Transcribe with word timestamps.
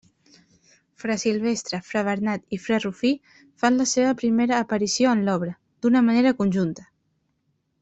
Fra 1.01 1.17
Silvestre, 1.23 1.79
fra 1.89 2.03
Bernat 2.07 2.57
i 2.57 2.59
fra 2.63 2.79
Rufí 2.87 3.13
fan 3.65 3.79
la 3.83 3.87
seva 3.93 4.17
primera 4.23 4.63
aparició 4.67 5.13
en 5.19 5.23
l'obra, 5.29 5.55
d'una 5.85 6.05
manera 6.11 6.35
conjunta. 6.43 6.89